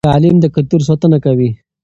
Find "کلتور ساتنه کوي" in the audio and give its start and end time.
0.55-1.49